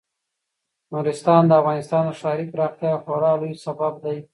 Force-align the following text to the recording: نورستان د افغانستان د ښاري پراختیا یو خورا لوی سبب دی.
نورستان 0.93 1.41
د 1.47 1.51
افغانستان 1.61 2.03
د 2.07 2.11
ښاري 2.19 2.45
پراختیا 2.53 2.89
یو 2.91 3.03
خورا 3.03 3.31
لوی 3.41 3.53
سبب 3.65 3.93
دی. 4.03 4.17